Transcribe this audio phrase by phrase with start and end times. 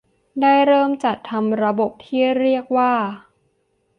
[0.41, 2.93] ได้เริ่มจัดทำระบบที่เรียกว่า